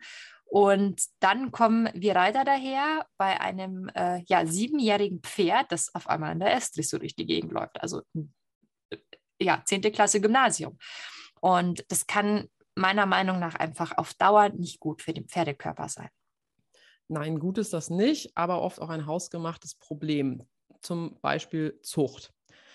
Und 0.49 1.03
dann 1.21 1.51
kommen 1.51 1.89
wir 1.93 2.15
Reiter 2.15 2.45
daher 2.45 3.07
bei 3.19 3.41
einem 3.41 3.91
äh, 3.95 4.23
ja, 4.27 4.47
siebenjährigen 4.47 5.21
Pferd, 5.21 5.73
das 5.73 5.95
auf 5.95 6.09
einmal 6.09 6.33
in 6.33 6.41
der 6.41 6.55
Estris 6.55 6.89
so 6.89 6.99
durch 6.99 7.17
die 7.17 7.27
Gegend 7.27 7.53
läuft. 7.53 7.81
Also 7.81 8.03
ja, 9.41 9.63
10. 9.65 9.83
Klasse 9.93 10.21
Gymnasium. 10.21 10.79
Und 11.41 11.85
das 11.89 12.07
kann 12.07 12.49
meiner 12.75 13.07
Meinung 13.07 13.39
nach 13.39 13.55
einfach 13.55 13.97
auf 13.99 14.15
Dauer 14.15 14.51
nicht 14.51 14.81
gut 14.81 15.03
für 15.03 15.13
den 15.13 15.27
Pferdekörper 15.27 15.89
sein. 15.89 16.09
Nein, 17.09 17.39
gut 17.39 17.59
ist 17.59 17.73
das 17.73 17.91
nicht, 17.91 18.37
aber 18.37 18.63
oft 18.63 18.81
auch 18.81 18.89
ein 18.89 19.07
hausgemachtes 19.07 19.77
Problem. 19.77 20.43
Zum 20.83 21.19
Beispiel 21.21 21.79
Zucht. 21.83 22.33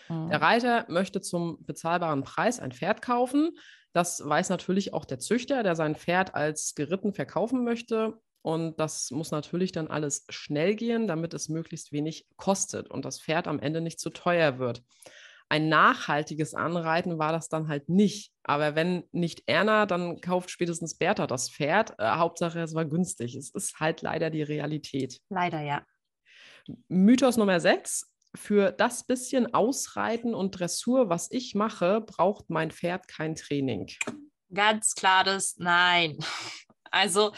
Mhm. 0.10 0.30
Der 0.30 0.42
Reiter 0.42 0.86
möchte 0.90 1.22
zum 1.22 1.64
bezahlbaren 1.66 2.24
Preis 2.24 2.60
ein 2.60 2.72
Pferd 2.72 3.02
kaufen. 3.02 3.58
Das 3.94 4.22
weiß 4.26 4.50
natürlich 4.50 4.94
auch 4.94 5.06
der 5.06 5.20
Züchter, 5.20 5.64
der 5.64 5.76
sein 5.76 5.96
Pferd 5.96 6.36
als 6.36 6.76
geritten 6.76 7.14
verkaufen 7.14 7.64
möchte. 7.64 8.20
Und 8.42 8.80
das 8.80 9.12
muss 9.12 9.32
natürlich 9.32 9.72
dann 9.72 9.88
alles 9.88 10.26
schnell 10.30 10.76
gehen, 10.76 11.08
damit 11.08 11.34
es 11.34 11.50
möglichst 11.50 11.92
wenig 11.92 12.28
kostet 12.38 12.90
und 12.90 13.06
das 13.06 13.22
Pferd 13.22 13.48
am 13.48 13.60
Ende 13.60 13.82
nicht 13.82 14.00
zu 14.00 14.10
teuer 14.10 14.58
wird 14.58 14.84
ein 15.52 15.68
nachhaltiges 15.68 16.54
Anreiten 16.54 17.20
war 17.20 17.34
das 17.34 17.50
dann 17.50 17.68
halt 17.68 17.90
nicht. 17.90 18.32
Aber 18.42 18.74
wenn 18.74 19.04
nicht 19.12 19.44
Erna, 19.48 19.86
dann 19.86 20.22
kauft 20.22 20.50
spätestens 20.50 20.98
Bertha 20.98 21.28
das 21.28 21.50
Pferd. 21.50 21.94
Äh, 22.00 22.12
Hauptsache, 22.12 22.62
es 22.62 22.74
war 22.74 22.86
günstig. 22.86 23.36
Es 23.36 23.50
ist 23.50 23.78
halt 23.82 24.02
leider 24.02 24.30
die 24.30 24.44
Realität. 24.44 25.20
Leider, 25.28 25.60
ja. 25.60 25.86
Mythos 26.88 27.36
Nummer 27.36 27.60
6. 27.60 28.11
Für 28.36 28.72
das 28.72 29.06
bisschen 29.06 29.54
Ausreiten 29.54 30.34
und 30.34 30.52
Dressur, 30.60 31.10
was 31.10 31.30
ich 31.32 31.54
mache, 31.54 32.02
braucht 32.02 32.50
mein 32.50 32.72
Pferd 32.72 33.08
kein 33.08 33.36
Training. 33.36 33.90
Ganz 34.54 34.96
klares 34.96 35.56
Nein. 35.58 36.18
Also 36.94 37.32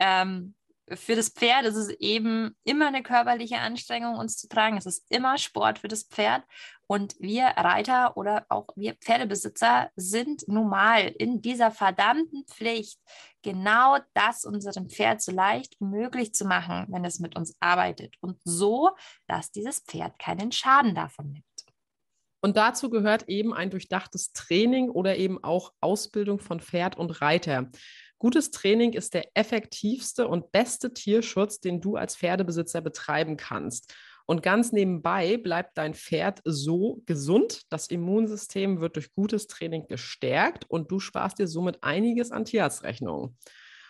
ähm, 0.00 0.54
für 0.94 1.16
das 1.16 1.30
Pferd 1.30 1.64
ist 1.64 1.76
es 1.76 1.88
eben 1.88 2.56
immer 2.64 2.88
eine 2.88 3.02
körperliche 3.02 3.58
Anstrengung, 3.58 4.16
uns 4.16 4.36
zu 4.36 4.48
tragen. 4.48 4.76
Es 4.76 4.86
ist 4.86 5.04
immer 5.08 5.38
Sport 5.38 5.80
für 5.80 5.88
das 5.88 6.04
Pferd. 6.04 6.42
Und 6.86 7.16
wir 7.18 7.44
Reiter 7.44 8.16
oder 8.16 8.46
auch 8.48 8.68
wir 8.74 8.94
Pferdebesitzer 8.94 9.90
sind 9.96 10.48
nun 10.48 10.68
mal 10.68 11.08
in 11.18 11.42
dieser 11.42 11.70
verdammten 11.70 12.44
Pflicht, 12.46 12.98
genau 13.42 13.98
das 14.14 14.44
unserem 14.44 14.88
Pferd 14.88 15.20
so 15.20 15.32
leicht 15.32 15.76
wie 15.80 15.84
möglich 15.84 16.32
zu 16.32 16.46
machen, 16.46 16.86
wenn 16.88 17.04
es 17.04 17.20
mit 17.20 17.36
uns 17.36 17.56
arbeitet. 17.60 18.14
Und 18.20 18.40
so, 18.44 18.90
dass 19.26 19.50
dieses 19.50 19.80
Pferd 19.80 20.18
keinen 20.18 20.50
Schaden 20.50 20.94
davon 20.94 21.32
nimmt. 21.32 21.44
Und 22.40 22.56
dazu 22.56 22.88
gehört 22.88 23.28
eben 23.28 23.52
ein 23.52 23.70
durchdachtes 23.70 24.32
Training 24.32 24.90
oder 24.90 25.16
eben 25.16 25.42
auch 25.42 25.72
Ausbildung 25.80 26.38
von 26.38 26.60
Pferd 26.60 26.96
und 26.96 27.20
Reiter. 27.20 27.68
Gutes 28.18 28.50
Training 28.50 28.94
ist 28.94 29.14
der 29.14 29.28
effektivste 29.34 30.26
und 30.26 30.50
beste 30.50 30.92
Tierschutz, 30.92 31.60
den 31.60 31.80
du 31.80 31.96
als 31.96 32.16
Pferdebesitzer 32.16 32.80
betreiben 32.80 33.36
kannst. 33.36 33.94
Und 34.26 34.42
ganz 34.42 34.72
nebenbei 34.72 35.36
bleibt 35.36 35.78
dein 35.78 35.94
Pferd 35.94 36.42
so 36.44 37.00
gesund, 37.06 37.62
das 37.70 37.86
Immunsystem 37.86 38.80
wird 38.80 38.96
durch 38.96 39.14
gutes 39.14 39.46
Training 39.46 39.86
gestärkt 39.86 40.68
und 40.68 40.90
du 40.90 41.00
sparst 41.00 41.38
dir 41.38 41.46
somit 41.46 41.82
einiges 41.82 42.30
an 42.30 42.44
Tierarztrechnungen. 42.44 43.38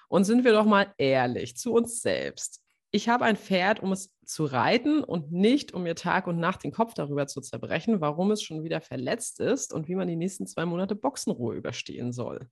Und 0.09 0.25
sind 0.25 0.45
wir 0.45 0.53
doch 0.53 0.65
mal 0.65 0.93
ehrlich 0.97 1.57
zu 1.57 1.73
uns 1.73 2.01
selbst. 2.01 2.63
Ich 2.91 3.09
habe 3.09 3.25
ein 3.25 3.37
Pferd, 3.37 3.81
um 3.81 3.93
es 3.93 4.15
zu 4.25 4.45
reiten 4.45 5.03
und 5.03 5.33
nicht, 5.33 5.75
um 5.75 5.83
mir 5.83 5.95
Tag 5.95 6.27
und 6.27 6.39
Nacht 6.39 6.65
den 6.65 6.73
Kopf 6.73 6.95
darüber 6.95 7.27
zu 7.27 7.41
zerbrechen, 7.41 8.01
warum 8.01 8.31
es 8.31 8.43
schon 8.43 8.63
wieder 8.63 8.81
verletzt 8.81 9.41
ist 9.41 9.73
und 9.73 9.89
wie 9.89 9.95
man 9.95 10.09
die 10.09 10.17
nächsten 10.17 10.47
zwei 10.47 10.65
Monate 10.67 10.95
Boxenruhe 10.95 11.57
überstehen 11.57 12.13
soll. 12.13 12.49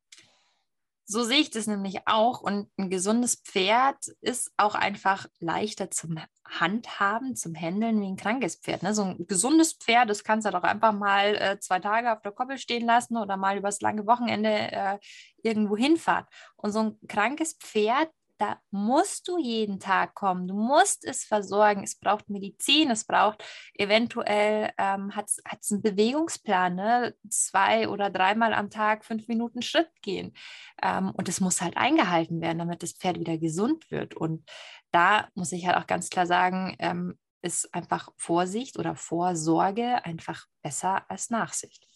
So 1.09 1.23
sehe 1.23 1.39
ich 1.39 1.51
das 1.51 1.69
nämlich 1.69 2.01
auch. 2.07 2.41
Und 2.41 2.69
ein 2.77 2.91
gesundes 2.91 3.37
Pferd 3.37 4.09
ist 4.21 4.53
auch 4.57 4.75
einfach 4.75 5.27
leichter 5.39 5.89
zum 5.89 6.19
Handhaben, 6.45 7.37
zum 7.37 7.55
Händeln 7.55 8.01
wie 8.01 8.09
ein 8.09 8.17
krankes 8.17 8.57
Pferd. 8.57 8.83
Ne? 8.83 8.93
So 8.93 9.03
ein 9.03 9.27
gesundes 9.29 9.75
Pferd, 9.75 10.11
das 10.11 10.25
kannst 10.25 10.47
du 10.47 10.51
doch 10.51 10.65
einfach 10.65 10.93
mal 10.93 11.37
äh, 11.37 11.61
zwei 11.61 11.79
Tage 11.79 12.13
auf 12.13 12.23
der 12.23 12.33
Koppel 12.33 12.59
stehen 12.59 12.87
lassen 12.87 13.17
oder 13.17 13.37
mal 13.37 13.57
übers 13.57 13.81
lange 13.81 14.05
Wochenende 14.07 14.51
äh, 14.51 14.99
irgendwo 15.43 15.77
hinfahren. 15.77 16.27
Und 16.57 16.73
so 16.73 16.81
ein 16.81 16.99
krankes 17.07 17.55
Pferd, 17.55 18.11
da 18.39 18.61
musst 18.71 19.29
du 19.29 19.39
jeden 19.39 19.81
Tag 19.81 20.15
kommen. 20.15 20.47
Du 20.47 20.55
musst 20.55 21.05
es 21.05 21.25
versorgen. 21.25 21.83
Es 21.83 21.95
braucht 21.95 22.29
Medizin, 22.29 22.91
es 22.91 23.05
braucht 23.05 23.45
eventuell, 23.75 24.73
ähm, 24.79 25.15
hat 25.15 25.29
es 25.29 25.73
einen 25.73 25.83
Bewegungsplan, 25.83 26.75
ne? 26.75 27.15
zwei 27.29 27.89
oder 27.89 28.11
dreimal 28.11 28.53
am 28.53 28.71
Tag 28.71 29.05
fünf 29.05 29.29
Minuten 29.29 29.63
Schritt 29.63 29.91
gehen. 30.03 30.35
Ähm, 30.83 31.11
und 31.13 31.29
es 31.29 31.41
muss 31.41 31.61
halt 31.61 31.77
eingehalten 31.77 32.41
werden, 32.41 32.59
damit 32.59 32.83
das 32.83 32.93
Pferd 32.93 33.19
wieder 33.19 33.39
gesund 33.39 33.91
wird. 33.91 34.15
Und 34.15 34.49
da 34.91 35.29
muss 35.35 35.53
ich 35.53 35.67
halt 35.67 35.77
auch 35.77 35.87
ganz 35.87 36.11
klar 36.11 36.27
sagen, 36.27 36.77
ähm, 36.79 37.19
ist 37.43 37.73
einfach 37.75 38.11
Vorsicht 38.17 38.79
oder 38.79 38.97
Vorsorge 38.97 40.05
einfach 40.05 40.47
besser 40.63 41.09
als 41.11 41.31
Nachsicht. 41.31 41.87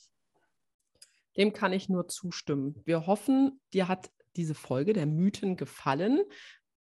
Dem 1.36 1.52
kann 1.52 1.72
ich 1.72 1.88
nur 1.88 2.08
zustimmen. 2.08 2.80
Wir 2.84 3.06
hoffen, 3.06 3.60
dir 3.72 3.88
hat 3.88 4.10
diese 4.40 4.54
Folge 4.54 4.92
der 4.92 5.06
Mythen 5.06 5.56
gefallen. 5.56 6.20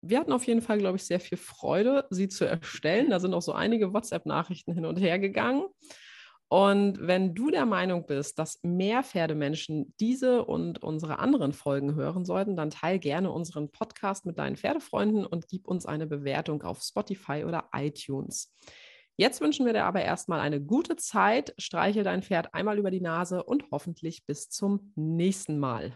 Wir 0.01 0.19
hatten 0.19 0.31
auf 0.31 0.47
jeden 0.47 0.61
Fall, 0.61 0.77
glaube 0.77 0.95
ich, 0.95 1.03
sehr 1.03 1.19
viel 1.19 1.37
Freude, 1.37 2.05
sie 2.09 2.29
zu 2.29 2.45
erstellen. 2.45 3.09
Da 3.09 3.19
sind 3.19 3.33
auch 3.33 3.41
so 3.41 3.51
einige 3.51 3.93
WhatsApp-Nachrichten 3.93 4.73
hin 4.73 4.85
und 4.85 4.97
her 4.97 5.19
gegangen. 5.19 5.65
Und 6.51 6.97
wenn 7.05 7.35
du 7.35 7.51
der 7.51 7.67
Meinung 7.67 8.07
bist, 8.07 8.39
dass 8.39 8.59
mehr 8.63 9.03
Pferdemenschen 9.03 9.93
diese 9.99 10.45
und 10.45 10.81
unsere 10.81 11.19
anderen 11.19 11.53
Folgen 11.53 11.93
hören 11.93 12.25
sollten, 12.25 12.55
dann 12.55 12.71
teile 12.71 12.97
gerne 12.97 13.29
unseren 13.31 13.71
Podcast 13.71 14.25
mit 14.25 14.39
deinen 14.39 14.55
Pferdefreunden 14.55 15.27
und 15.27 15.47
gib 15.47 15.67
uns 15.67 15.85
eine 15.85 16.07
Bewertung 16.07 16.63
auf 16.63 16.81
Spotify 16.81 17.43
oder 17.45 17.69
iTunes. 17.75 18.55
Jetzt 19.15 19.41
wünschen 19.41 19.65
wir 19.65 19.73
dir 19.73 19.83
aber 19.83 20.01
erstmal 20.01 20.39
eine 20.39 20.59
gute 20.61 20.95
Zeit, 20.95 21.53
streichel 21.59 22.03
dein 22.03 22.23
Pferd 22.23 22.55
einmal 22.55 22.79
über 22.79 22.89
die 22.89 23.01
Nase 23.01 23.43
und 23.43 23.65
hoffentlich 23.69 24.25
bis 24.25 24.49
zum 24.49 24.93
nächsten 24.95 25.59
Mal. 25.59 25.93